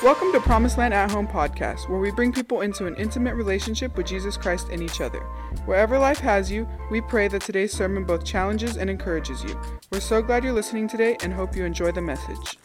[0.00, 3.96] Welcome to Promised Land at Home podcast, where we bring people into an intimate relationship
[3.96, 5.18] with Jesus Christ and each other.
[5.64, 9.60] Wherever life has you, we pray that today's sermon both challenges and encourages you.
[9.90, 12.58] We're so glad you're listening today and hope you enjoy the message.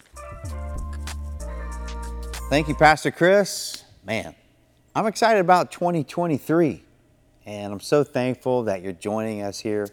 [2.51, 3.83] Thank you, Pastor Chris.
[4.05, 4.35] Man,
[4.95, 6.83] I'm excited about 2023,
[7.47, 9.87] and I'm so thankful that you're joining us here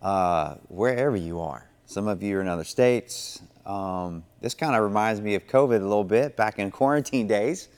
[0.00, 1.68] uh, wherever you are.
[1.84, 5.76] Some of you are in other states, um, this kind of reminds me of COVID
[5.76, 7.68] a little bit back in quarantine days.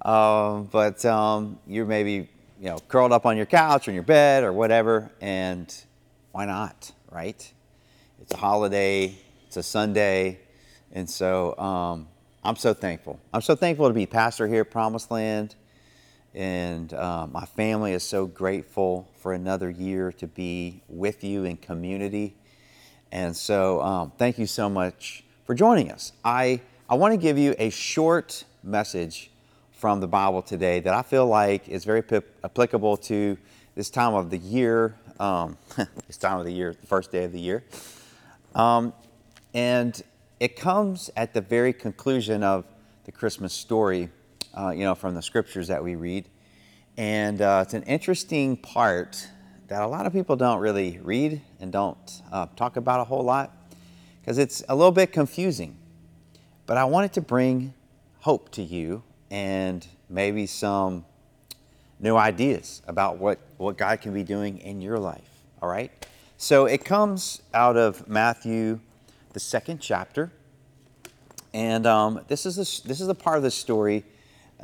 [0.00, 4.02] Uh, but um, you're maybe you know curled up on your couch or in your
[4.02, 5.84] bed or whatever, and
[6.32, 7.52] why not, right?
[8.22, 9.14] It's a holiday,
[9.46, 10.40] it's a Sunday,
[10.92, 12.08] and so um,
[12.42, 13.20] I'm so thankful.
[13.34, 15.54] I'm so thankful to be pastor here at Promised Land,
[16.34, 21.58] and uh, my family is so grateful for another year to be with you in
[21.58, 22.36] community.
[23.12, 26.12] And so, um, thank you so much for joining us.
[26.24, 29.30] I, I want to give you a short message
[29.72, 33.36] from the Bible today that I feel like is very p- applicable to
[33.74, 35.56] this time of the year, um,
[36.06, 37.64] this time of the year, the first day of the year.
[38.54, 38.92] Um,
[39.54, 40.00] and
[40.38, 42.64] it comes at the very conclusion of
[43.04, 44.08] the Christmas story,
[44.56, 46.28] uh, you know, from the scriptures that we read.
[46.96, 49.26] And uh, it's an interesting part
[49.70, 53.22] that a lot of people don't really read and don't uh, talk about a whole
[53.22, 53.56] lot
[54.20, 55.76] because it's a little bit confusing.
[56.66, 57.72] But I wanted to bring
[58.18, 61.04] hope to you and maybe some
[62.00, 65.44] new ideas about what, what God can be doing in your life.
[65.62, 65.92] All right?
[66.36, 68.80] So it comes out of Matthew,
[69.34, 70.32] the second chapter.
[71.54, 74.02] And um, this, is a, this is the part of the story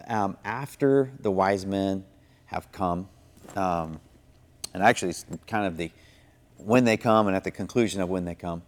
[0.09, 2.05] um, after the wise men
[2.47, 3.09] have come.
[3.55, 4.01] Um,
[4.77, 5.91] and actually it's kind of the
[6.59, 8.63] when they come and at the conclusion of when they come.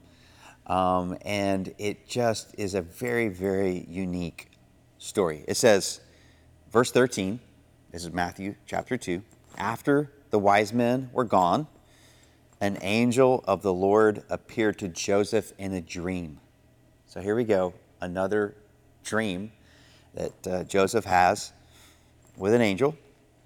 [0.66, 4.50] Um, and it just is a very, very unique
[4.96, 5.44] story.
[5.46, 6.00] It says,
[6.72, 7.40] verse 13,
[7.92, 9.22] this is Matthew chapter 2.
[9.58, 11.66] After the wise men were gone,
[12.58, 16.40] an angel of the Lord appeared to Joseph in a dream.
[17.06, 18.54] So here we go, another
[19.04, 19.52] dream
[20.14, 21.52] that uh, Joseph has
[22.38, 22.96] with an angel.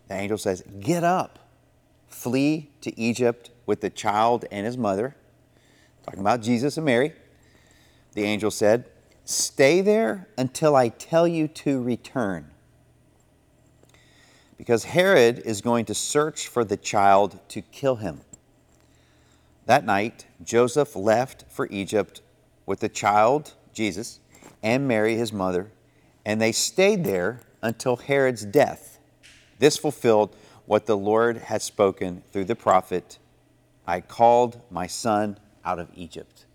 [0.06, 1.40] The angel says, Get up
[2.12, 5.16] flee to Egypt with the child and his mother.
[6.04, 7.12] Talking about Jesus and Mary.
[8.14, 8.86] The angel said,
[9.24, 12.50] Stay there until I tell you to return.
[14.58, 18.20] Because Herod is going to search for the child to kill him.
[19.66, 22.20] That night, Joseph left for Egypt
[22.66, 24.20] with the child, Jesus,
[24.62, 25.70] and Mary, his mother,
[26.24, 28.98] and they stayed there until Herod's death.
[29.58, 30.36] This fulfilled
[30.66, 33.18] what the Lord had spoken through the prophet
[33.86, 36.46] I called my son out of Egypt.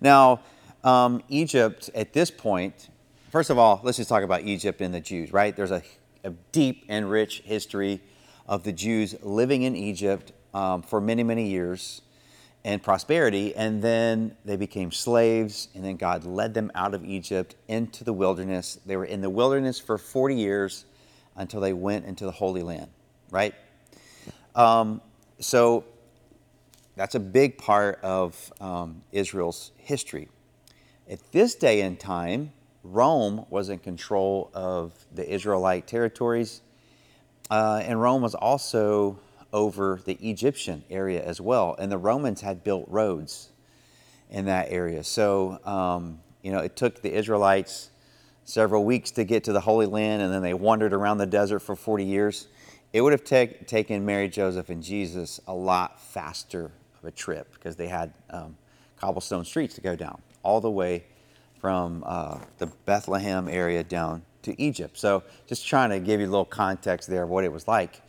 [0.00, 0.40] Now,
[0.84, 2.88] um, Egypt at this point,
[3.30, 5.54] first of all, let's just talk about Egypt and the Jews, right?
[5.54, 5.82] There's a,
[6.24, 8.00] a deep and rich history
[8.46, 12.02] of the Jews living in Egypt um, for many, many years
[12.64, 17.54] and prosperity, and then they became slaves, and then God led them out of Egypt
[17.66, 18.78] into the wilderness.
[18.84, 20.84] They were in the wilderness for 40 years
[21.36, 22.90] until they went into the Holy Land
[23.30, 23.54] right?
[24.54, 25.00] Um,
[25.40, 25.84] so
[26.96, 30.28] that's a big part of um, Israel's history.
[31.08, 32.52] At this day and time,
[32.82, 36.60] Rome was in control of the Israelite territories,
[37.50, 39.18] uh, and Rome was also
[39.52, 41.74] over the Egyptian area as well.
[41.78, 43.50] And the Romans had built roads
[44.30, 45.02] in that area.
[45.04, 47.90] So, um, you know, it took the Israelites
[48.44, 51.60] several weeks to get to the Holy Land, and then they wandered around the desert
[51.60, 52.48] for 40 years
[52.92, 57.52] it would have take, taken Mary, Joseph, and Jesus a lot faster of a trip
[57.54, 58.56] because they had um,
[58.98, 61.04] cobblestone streets to go down all the way
[61.60, 64.98] from uh, the Bethlehem area down to Egypt.
[64.98, 68.00] So, just trying to give you a little context there of what it was like.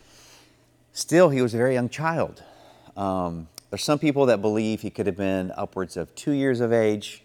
[0.94, 2.44] Still, he was a very young child.
[2.96, 6.74] Um, there's some people that believe he could have been upwards of two years of
[6.74, 7.24] age.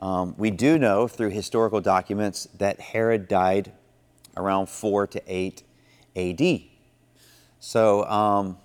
[0.00, 3.72] Um, we do know through historical documents that Herod died
[4.36, 5.62] around 4 to 8
[6.16, 6.71] AD.
[7.64, 8.58] So um,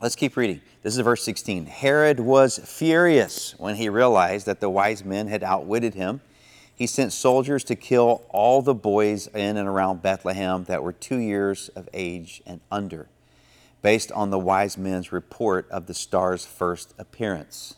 [0.00, 0.62] let's keep reading.
[0.82, 1.66] This is verse 16.
[1.66, 6.22] Herod was furious when he realized that the wise men had outwitted him.
[6.74, 11.18] He sent soldiers to kill all the boys in and around Bethlehem that were two
[11.18, 13.06] years of age and under,
[13.82, 17.74] based on the wise men's report of the star's first appearance.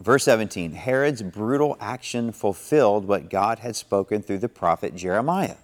[0.00, 5.56] Verse 17 Herod's brutal action fulfilled what God had spoken through the prophet Jeremiah.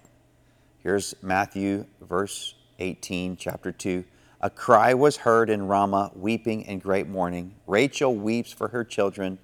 [0.83, 4.03] Here's Matthew, verse 18, chapter 2.
[4.41, 7.55] A cry was heard in Ramah, weeping and great mourning.
[7.65, 9.39] Rachel weeps for her children,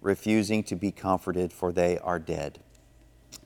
[0.00, 2.60] refusing to be comforted, for they are dead.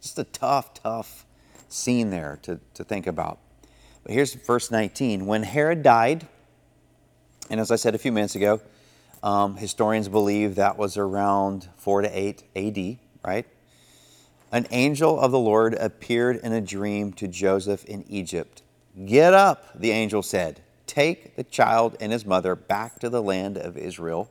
[0.00, 1.24] Just a tough, tough
[1.68, 3.38] scene there to, to think about.
[4.02, 5.26] But here's verse 19.
[5.26, 6.26] When Herod died,
[7.48, 8.60] and as I said a few minutes ago,
[9.22, 13.46] um, historians believe that was around 4 to 8 AD, right?
[14.52, 18.62] An angel of the Lord appeared in a dream to Joseph in Egypt.
[19.06, 20.60] Get up, the angel said.
[20.86, 24.30] Take the child and his mother back to the land of Israel,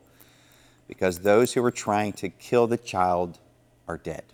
[0.86, 3.38] because those who were trying to kill the child
[3.88, 4.24] are dead.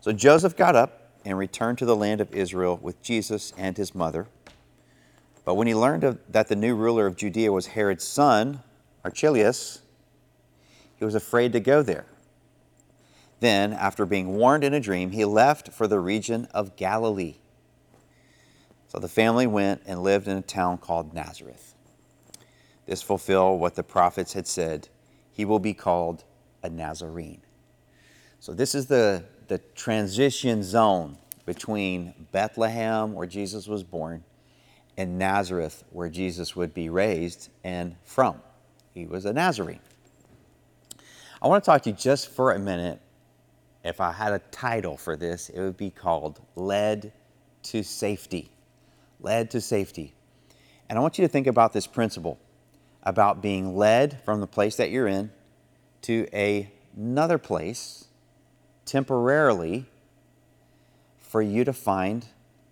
[0.00, 3.94] So Joseph got up and returned to the land of Israel with Jesus and his
[3.94, 4.26] mother.
[5.44, 8.62] But when he learned of, that the new ruler of Judea was Herod's son,
[9.04, 9.80] Archelaus,
[10.96, 12.06] he was afraid to go there.
[13.40, 17.36] Then, after being warned in a dream, he left for the region of Galilee.
[18.88, 21.74] So the family went and lived in a town called Nazareth.
[22.86, 24.88] This fulfilled what the prophets had said
[25.38, 26.24] he will be called
[26.64, 27.42] a Nazarene.
[28.40, 34.24] So, this is the, the transition zone between Bethlehem, where Jesus was born,
[34.96, 38.42] and Nazareth, where Jesus would be raised and from.
[38.94, 39.80] He was a Nazarene.
[41.40, 43.00] I want to talk to you just for a minute.
[43.84, 47.12] If I had a title for this, it would be called Led
[47.62, 48.50] to Safety.
[49.20, 50.14] Led to Safety.
[50.88, 52.38] And I want you to think about this principle
[53.02, 55.30] about being led from the place that you're in
[56.02, 58.06] to a, another place
[58.84, 59.86] temporarily
[61.18, 62.26] for you to find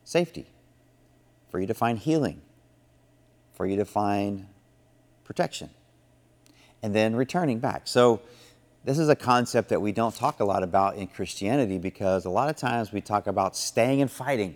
[0.05, 0.47] safety,
[1.51, 2.41] for you to find healing,
[3.53, 4.47] for you to find
[5.25, 5.71] protection,
[6.83, 7.83] and then returning back.
[7.85, 8.23] So,
[8.85, 12.31] this is a concept that we don't talk a lot about in Christianity because a
[12.31, 14.55] lot of times we talk about staying and fighting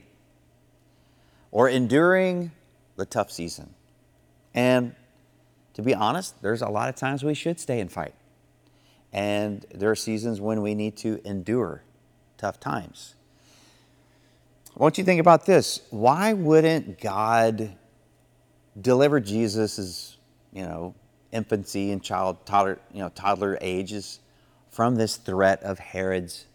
[1.50, 2.52] or enduring
[2.96, 3.74] the tough season.
[4.54, 4.94] And
[5.74, 8.14] to be honest, there's a lot of times we should stay and fight.
[9.12, 11.82] And there are seasons when we need to endure
[12.38, 13.14] tough times.
[14.76, 15.80] I want you think about this.
[15.90, 17.76] Why wouldn't God
[18.80, 20.16] deliver Jesus'
[20.52, 20.94] you know,
[21.32, 24.20] infancy and child toddler, you know, toddler ages
[24.70, 26.46] from this threat of Herod's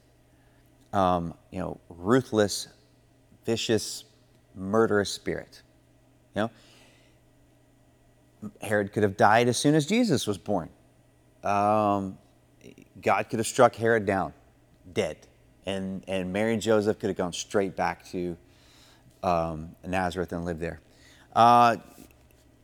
[0.94, 2.70] um, you know, ruthless,
[3.46, 4.06] vicious,
[4.56, 5.62] murderous spirit?
[6.36, 6.52] You know,
[8.62, 10.70] Herod could have died as soon as Jesus was born.
[11.44, 12.18] Um,
[13.02, 14.34] God could have struck Herod down,
[14.94, 15.28] dead,
[15.66, 18.38] and, and Mary and Joseph could have gone straight back to
[19.24, 20.80] um, Nazareth and lived there.
[21.36, 21.78] Uh,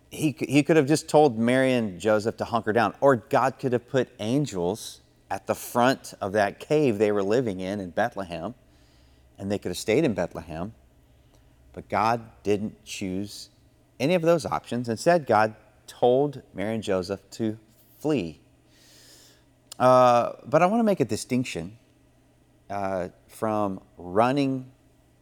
[0.09, 3.73] he, he could have just told Mary and Joseph to hunker down, or God could
[3.73, 8.53] have put angels at the front of that cave they were living in in Bethlehem,
[9.37, 10.73] and they could have stayed in Bethlehem.
[11.73, 13.49] But God didn't choose
[13.99, 14.89] any of those options.
[14.89, 15.55] Instead, God
[15.87, 17.57] told Mary and Joseph to
[17.99, 18.41] flee
[19.81, 21.75] uh, but I want to make a distinction
[22.69, 24.71] uh, from running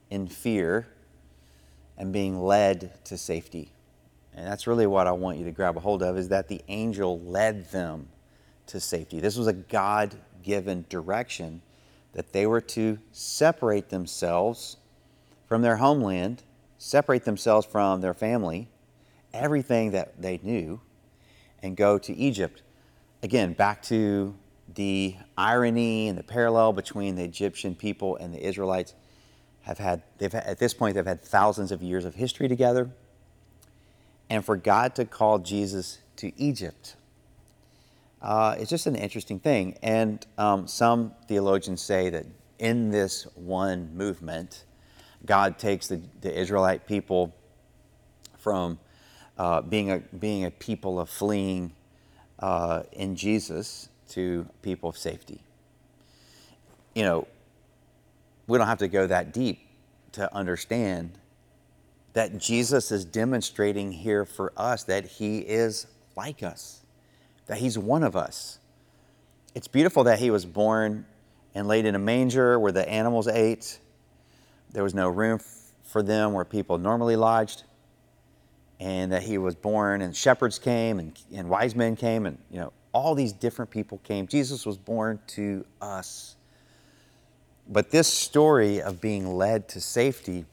[0.10, 0.86] in fear
[1.98, 3.72] and being led to safety.
[4.36, 6.62] And that's really what I want you to grab a hold of is that the
[6.68, 8.10] angel led them
[8.68, 9.22] to safety.
[9.22, 10.14] This was a God
[10.44, 11.62] given direction
[12.12, 14.76] that they were to separate themselves
[15.50, 16.44] from their homeland,
[16.78, 18.70] separate themselves from their family,
[19.34, 20.80] everything that they knew,
[21.62, 22.62] and go to Egypt.
[23.24, 24.36] Again, back to
[24.76, 28.94] the irony and the parallel between the Egyptian people and the Israelites
[29.64, 32.92] have had, they've had, at this point, they've had thousands of years of history together.
[34.30, 36.96] And for God to call Jesus to Egypt,
[38.22, 39.78] uh, it's just an interesting thing.
[39.82, 42.26] And um, some theologians say that
[42.60, 44.66] in this one movement,
[45.26, 47.36] God takes the, the Israelite people
[48.38, 48.80] from
[49.38, 51.74] uh, being, a, being a people of fleeing
[52.40, 55.42] uh, in Jesus to people of safety.
[56.96, 57.28] You know,
[58.48, 59.60] we don't have to go that deep
[60.14, 61.12] to understand
[62.14, 66.82] that Jesus is demonstrating here for us that he is like us,
[67.46, 68.60] that he's one of us.
[69.54, 71.06] It's beautiful that he was born
[71.54, 73.80] and laid in a manger where the animals ate.
[74.72, 75.40] There was no room
[75.84, 77.64] for them where people normally lodged.
[78.80, 82.62] And that he was born and shepherds came and, and wise men came and, you
[82.62, 84.26] know, all these different people came.
[84.26, 86.38] Jesus was born to us.
[87.68, 90.46] But this story of being led to safety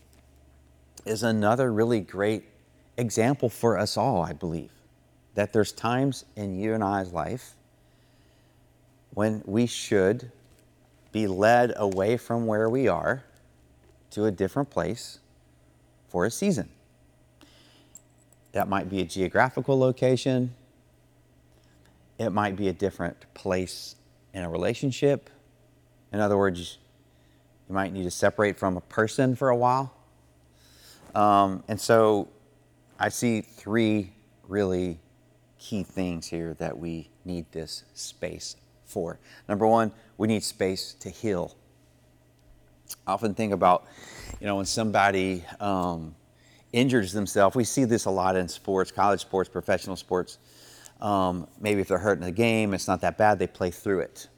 [1.04, 2.44] is another really great
[2.96, 4.70] example for us all, I believe.
[5.34, 7.52] That there's times in you and I's life
[9.10, 10.32] when we should
[11.12, 13.24] be led away from where we are
[14.10, 15.18] to a different place
[16.08, 16.68] for a season.
[18.52, 20.54] That might be a geographical location,
[22.18, 23.96] it might be a different place
[24.32, 25.30] in a relationship.
[26.12, 26.78] In other words,
[27.68, 29.92] You might need to separate from a person for a while.
[31.14, 32.28] Um, and so
[32.98, 34.12] I see three
[34.46, 35.00] really
[35.58, 39.18] key things here that we need this space for.
[39.48, 41.56] Number one, we need space to heal.
[43.06, 43.86] I often think about,
[44.40, 46.14] you know, when somebody um,
[46.72, 50.38] injures themselves, we see this a lot in sports, college sports, professional sports.
[51.00, 54.00] Um, maybe if they're hurt in the game, it's not that bad, they play through
[54.00, 54.28] it.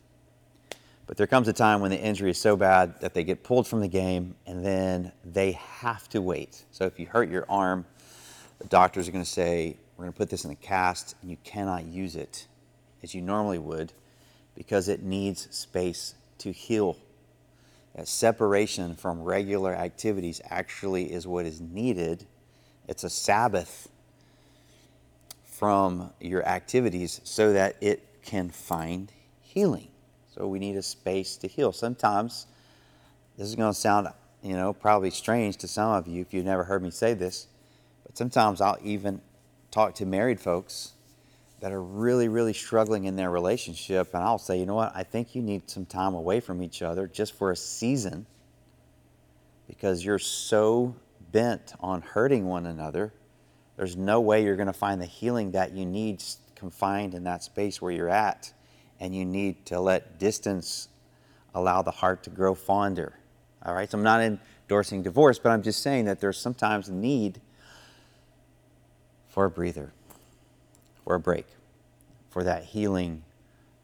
[1.07, 3.67] But there comes a time when the injury is so bad that they get pulled
[3.67, 6.65] from the game and then they have to wait.
[6.71, 7.87] So if you hurt your arm,
[8.59, 11.31] the doctors are going to say, We're going to put this in a cast and
[11.31, 12.47] you cannot use it
[13.03, 13.95] as you normally would
[14.55, 16.99] because it needs space to heal.
[17.95, 22.27] That separation from regular activities actually is what is needed.
[22.87, 23.89] It's a Sabbath
[25.45, 29.89] from your activities so that it can find healing.
[30.33, 31.73] So we need a space to heal.
[31.73, 32.47] Sometimes,
[33.37, 34.09] this is going to sound,
[34.43, 37.49] you know, probably strange to some of you if you've never heard me say this,
[38.07, 39.21] but sometimes I'll even
[39.73, 40.93] talk to married folks
[41.61, 45.03] that are really, really struggling in their relationship, and I'll say, you know what, I
[45.03, 48.27] think you need some time away from each other just for a season
[49.67, 50.95] because you're so
[51.33, 53.13] bent on hurting one another.
[53.77, 56.23] There's no way you're going to find the healing that you need
[56.55, 58.53] confined in that space where you're at,
[59.01, 60.89] and you need to let distance
[61.55, 63.19] allow the heart to grow fonder.
[63.65, 66.93] All right, so I'm not endorsing divorce, but I'm just saying that there's sometimes a
[66.93, 67.41] need
[69.29, 69.93] for a breather
[71.09, 71.47] or a break
[72.31, 73.25] for that healing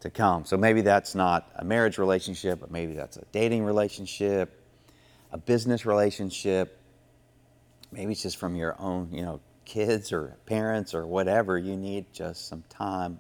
[0.01, 0.45] to come.
[0.45, 4.61] So maybe that's not a marriage relationship, but maybe that's a dating relationship,
[5.33, 6.79] a business relationship.
[7.91, 11.57] Maybe it's just from your own, you know, kids or parents or whatever.
[11.57, 13.19] You need just some time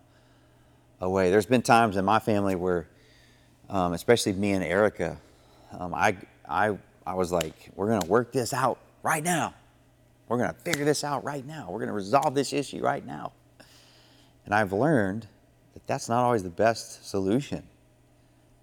[1.00, 1.30] away.
[1.30, 2.86] There's been times in my family where,
[3.70, 5.18] um, especially me and Erica,
[5.72, 9.54] um, I, I, I was like, we're going to work this out right now.
[10.28, 11.68] We're going to figure this out right now.
[11.70, 13.32] We're going to resolve this issue right now.
[14.44, 15.26] And I've learned
[15.72, 17.62] that that's not always the best solution.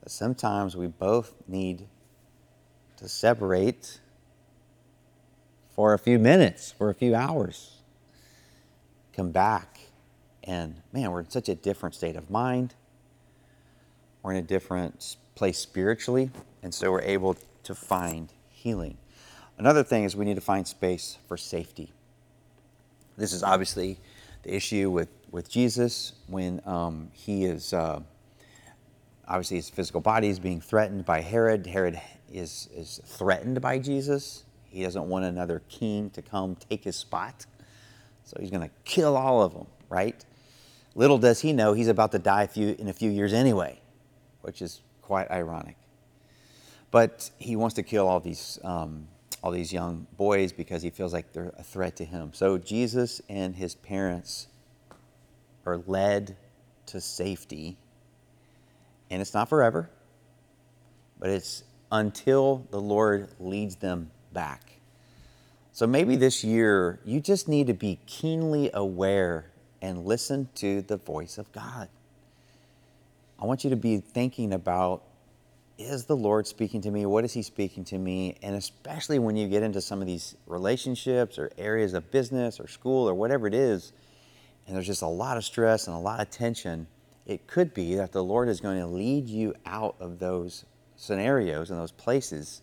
[0.03, 1.87] That sometimes we both need
[2.97, 3.99] to separate
[5.75, 7.77] for a few minutes, for a few hours,
[9.13, 9.79] come back,
[10.43, 12.75] and man, we're in such a different state of mind.
[14.21, 16.29] We're in a different place spiritually,
[16.61, 18.97] and so we're able to find healing.
[19.57, 21.91] Another thing is we need to find space for safety.
[23.17, 23.99] This is obviously
[24.43, 28.01] the issue with, with Jesus when um, he is uh,
[29.27, 31.65] obviously his physical body is being threatened by Herod.
[31.65, 31.99] Herod
[32.31, 34.43] is, is threatened by Jesus.
[34.69, 37.45] He doesn't want another king to come take his spot.
[38.23, 40.23] So he's going to kill all of them, right?
[40.95, 43.79] Little does he know he's about to die a few, in a few years anyway,
[44.41, 45.77] which is quite ironic.
[46.91, 49.07] But he wants to kill all these um,
[49.43, 52.31] all these young boys because he feels like they're a threat to him.
[52.33, 54.47] So Jesus and his parents
[55.65, 56.35] are led
[56.87, 57.77] to safety.
[59.09, 59.89] And it's not forever,
[61.19, 64.71] but it's until the Lord leads them back.
[65.73, 69.51] So maybe this year you just need to be keenly aware
[69.81, 71.89] and listen to the voice of God.
[73.39, 75.03] I want you to be thinking about
[75.77, 77.05] is the Lord speaking to me?
[77.05, 78.37] What is He speaking to me?
[78.43, 82.67] And especially when you get into some of these relationships or areas of business or
[82.67, 83.91] school or whatever it is,
[84.71, 86.87] and there's just a lot of stress and a lot of tension,
[87.25, 90.63] it could be that the Lord is going to lead you out of those
[90.95, 92.61] scenarios and those places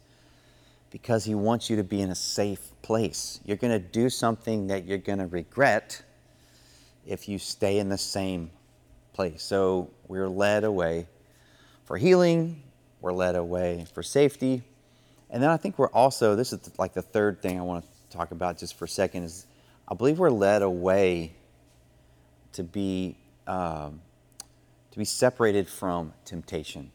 [0.91, 3.41] because He wants you to be in a safe place.
[3.45, 6.03] You're going to do something that you're going to regret
[7.07, 8.53] if you stay in the same
[9.13, 9.43] place.
[9.43, 11.09] So we're led away
[11.85, 12.63] for healing,
[13.03, 14.63] we're led away for safety.
[15.29, 18.17] And then I think we're also, this is like the third thing I want to
[18.17, 19.45] talk about just for a second, is
[19.87, 21.35] I believe we're led away
[22.59, 24.01] to be, um,
[24.91, 26.91] to be separated from temptation.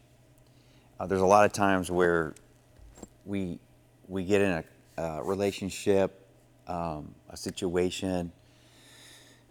[1.00, 2.36] Uh, there's a lot of times where
[3.26, 3.58] we,
[4.10, 6.28] we get in a, a relationship,
[6.68, 8.30] um, a situation.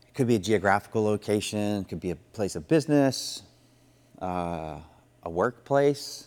[0.06, 3.44] It could be a geographical location, it could be a place of business,
[4.20, 4.80] uh,
[5.22, 6.26] a workplace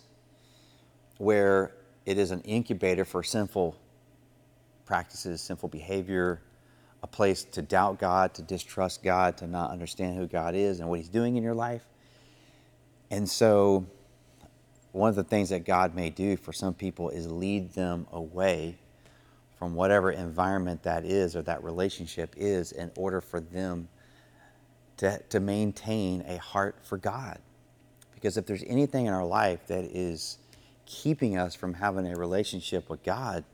[1.18, 1.76] where
[2.06, 3.76] it is an incubator for sinful
[4.84, 6.42] practices, sinful behavior,
[7.06, 10.88] a place to doubt God, to distrust God, to not understand who God is and
[10.88, 11.84] what He's doing in your life.
[13.12, 13.86] And so,
[14.90, 18.76] one of the things that God may do for some people is lead them away
[19.56, 23.88] from whatever environment that is or that relationship is in order for them
[24.96, 27.38] to, to maintain a heart for God.
[28.14, 30.38] Because if there's anything in our life that is
[30.86, 33.44] keeping us from having a relationship with God,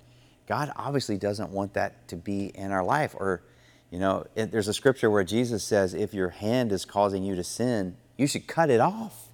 [0.46, 3.14] God obviously doesn't want that to be in our life.
[3.18, 3.42] Or,
[3.90, 7.34] you know, it, there's a scripture where Jesus says, if your hand is causing you
[7.36, 9.28] to sin, you should cut it off.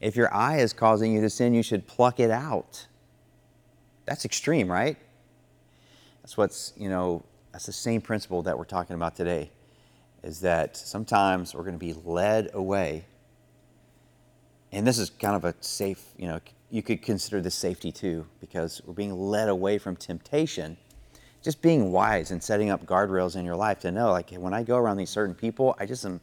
[0.00, 2.86] If your eye is causing you to sin, you should pluck it out.
[4.04, 4.96] That's extreme, right?
[6.22, 9.50] That's what's, you know, that's the same principle that we're talking about today
[10.22, 13.06] is that sometimes we're going to be led away.
[14.72, 18.26] And this is kind of a safe, you know, you could consider this safety too,
[18.40, 20.76] because we're being led away from temptation.
[21.42, 24.62] Just being wise and setting up guardrails in your life to know, like, when I
[24.64, 26.20] go around these certain people, I just am,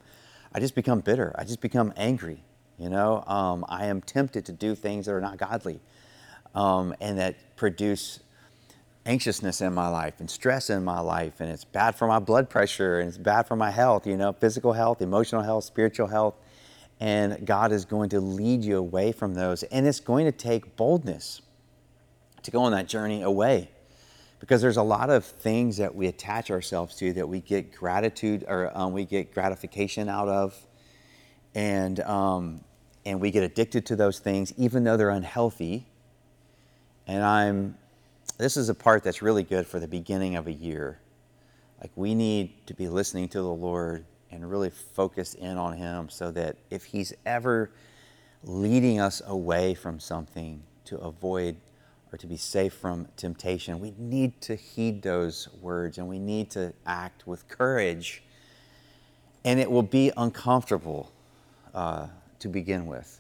[0.54, 1.34] I just become bitter.
[1.38, 2.44] I just become angry.
[2.78, 5.80] You know, um, I am tempted to do things that are not godly,
[6.56, 8.20] um, and that produce
[9.06, 12.50] anxiousness in my life and stress in my life and it's bad for my blood
[12.50, 16.36] pressure and it's bad for my health you know physical health emotional health spiritual health
[17.04, 19.64] and god is going to lead you away from those.
[19.64, 21.42] And it's going to take boldness
[22.44, 23.70] to go on that journey away.
[24.40, 28.46] Because there's a lot of things that we attach ourselves to that we get gratitude
[28.48, 30.58] or um, we get gratification out of.
[31.54, 32.62] And um,
[33.06, 35.86] and we get addicted to those things even though they're unhealthy.
[37.06, 37.78] And i'm
[38.38, 41.00] this is a part that's really good for the beginning of a year.
[41.82, 46.10] Like we need to be listening to the Lord and really focus in on Him
[46.10, 47.72] so that if He's ever
[48.44, 51.56] leading us away from something to avoid
[52.12, 56.50] or to be safe from temptation, we need to heed those words and we need
[56.52, 58.24] to act with courage.
[59.46, 61.12] And it will be uncomfortable
[61.74, 62.08] uh,
[62.40, 63.20] to begin with.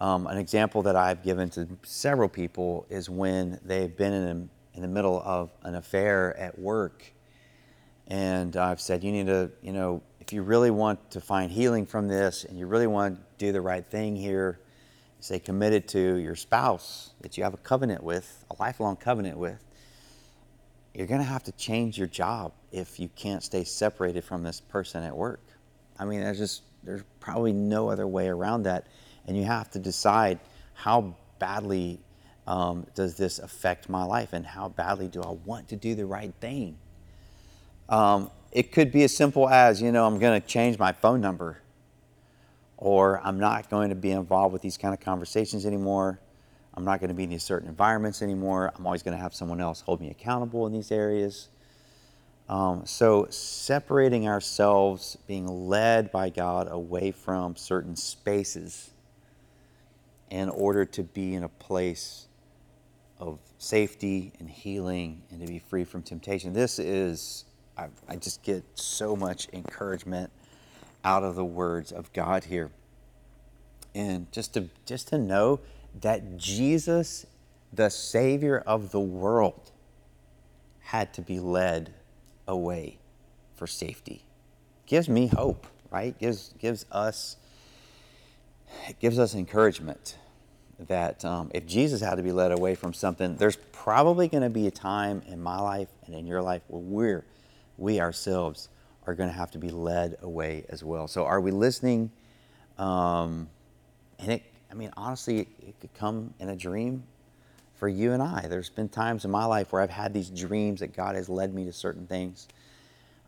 [0.00, 4.82] Um, an example that I've given to several people is when they've been in, in
[4.82, 7.12] the middle of an affair at work.
[8.12, 11.86] And I've said, you need to, you know, if you really want to find healing
[11.86, 14.60] from this and you really want to do the right thing here,
[15.20, 19.64] stay committed to your spouse that you have a covenant with, a lifelong covenant with,
[20.92, 24.60] you're going to have to change your job if you can't stay separated from this
[24.60, 25.40] person at work.
[25.98, 28.88] I mean, there's just, there's probably no other way around that
[29.26, 30.38] and you have to decide
[30.74, 31.98] how badly
[32.46, 36.04] um, does this affect my life and how badly do I want to do the
[36.04, 36.76] right thing.
[37.92, 41.20] Um, it could be as simple as, you know, I'm going to change my phone
[41.20, 41.58] number
[42.78, 46.18] or I'm not going to be involved with these kind of conversations anymore.
[46.72, 48.72] I'm not going to be in these certain environments anymore.
[48.74, 51.50] I'm always going to have someone else hold me accountable in these areas.
[52.48, 58.90] Um, so, separating ourselves, being led by God away from certain spaces
[60.30, 62.26] in order to be in a place
[63.18, 66.52] of safety and healing and to be free from temptation.
[66.52, 67.44] This is,
[67.76, 70.30] I, I, just get so much encouragement
[71.04, 72.70] out of the words of God here.
[73.94, 75.60] And just to, just to know
[76.00, 77.26] that Jesus,
[77.72, 79.70] the Savior of the world,
[80.80, 81.94] had to be led
[82.46, 82.98] away
[83.54, 84.24] for safety.
[84.86, 86.18] Gives me hope, right?
[86.18, 87.36] Gives, gives us
[88.88, 90.16] it gives us encouragement
[90.78, 94.50] that um, if Jesus had to be led away from something, there's probably going to
[94.50, 97.24] be a time in my life and in your life where we're,
[97.82, 98.68] we ourselves
[99.06, 101.08] are going to have to be led away as well.
[101.08, 102.10] So, are we listening?
[102.78, 103.48] Um,
[104.18, 107.02] and it, I mean, honestly, it, it could come in a dream
[107.74, 108.46] for you and I.
[108.48, 111.52] There's been times in my life where I've had these dreams that God has led
[111.52, 112.48] me to certain things.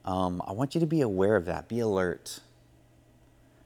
[0.05, 1.69] Um, I want you to be aware of that.
[1.69, 2.41] Be alert.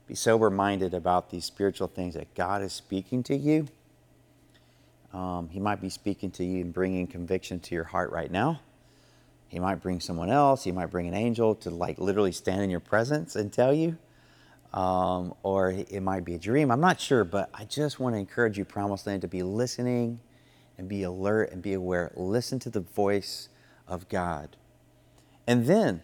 [0.07, 3.67] Be sober minded about these spiritual things that God is speaking to you
[5.13, 8.61] um, he might be speaking to you and bringing conviction to your heart right now.
[9.49, 10.63] He might bring someone else.
[10.63, 13.97] He might bring an angel to like literally stand in your presence and tell you.
[14.71, 16.69] Um, or it might be a dream.
[16.69, 20.21] I'm not sure, but I just want to encourage you, Promised Land, to be listening
[20.77, 22.11] and be alert and be aware.
[22.15, 23.49] Listen to the voice
[23.87, 24.55] of God.
[25.47, 26.03] And then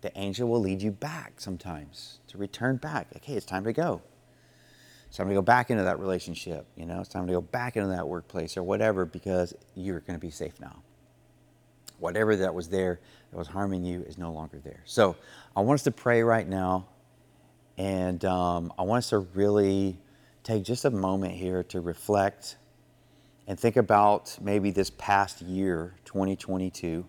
[0.00, 3.08] the angel will lead you back sometimes to return back.
[3.16, 4.00] Okay, it's time to go.
[5.08, 6.66] It's time to go back into that relationship.
[6.76, 10.18] You know, it's time to go back into that workplace or whatever because you're going
[10.18, 10.82] to be safe now.
[11.98, 14.82] Whatever that was there that was harming you is no longer there.
[14.84, 15.16] So
[15.54, 16.86] I want us to pray right now,
[17.78, 19.98] and um, I want us to really
[20.42, 22.56] take just a moment here to reflect
[23.46, 27.06] and think about maybe this past year, 2022.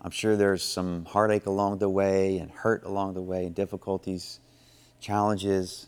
[0.00, 4.40] I'm sure there's some heartache along the way and hurt along the way and difficulties,
[5.00, 5.86] challenges,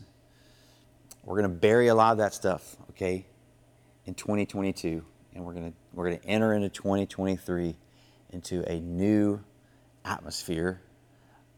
[1.27, 3.25] we're going to bury a lot of that stuff, okay,
[4.05, 5.03] in 2022,
[5.35, 7.75] and we're going to we're going to enter into 2023
[8.31, 9.41] into a new
[10.05, 10.81] atmosphere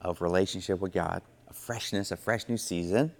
[0.01, 3.11] of relationship with God, a freshness, a fresh new season.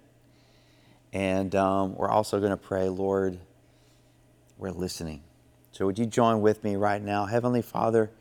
[1.11, 3.39] And um, we're also going to pray, Lord,
[4.57, 5.23] we're listening.
[5.71, 7.25] So, would you join with me right now?
[7.25, 8.11] Heavenly Father,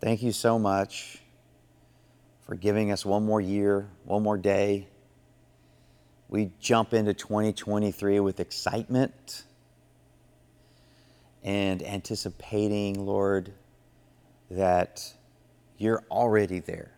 [0.00, 1.18] thank you so much
[2.42, 4.88] for giving us one more year, one more day.
[6.28, 9.44] We jump into 2023 with excitement
[11.42, 13.52] and anticipating, Lord,
[14.50, 15.14] that
[15.78, 16.92] you're already there.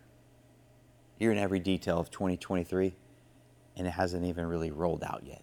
[1.18, 2.94] You're in every detail of 2023,
[3.76, 5.42] and it hasn't even really rolled out yet.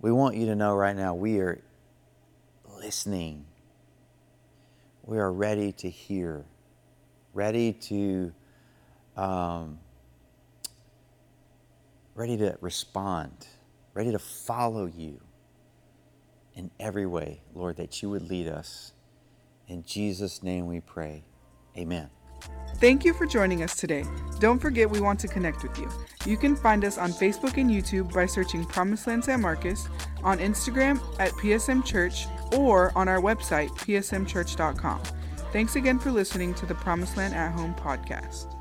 [0.00, 1.60] We want you to know right now we are
[2.78, 3.46] listening.
[5.02, 6.44] We are ready to hear,
[7.32, 8.32] ready to,
[9.16, 9.78] um,
[12.14, 13.46] ready to respond,
[13.94, 15.20] ready to follow you
[16.54, 18.92] in every way, Lord, that you would lead us.
[19.68, 21.24] In Jesus' name we pray.
[21.76, 22.10] Amen.
[22.76, 24.04] Thank you for joining us today.
[24.38, 25.88] Don't forget we want to connect with you.
[26.26, 29.88] You can find us on Facebook and YouTube by searching Promised Land San Marcos,
[30.22, 35.02] on Instagram at PSM Church, or on our website, psmchurch.com.
[35.52, 38.55] Thanks again for listening to the Promised Land at Home podcast.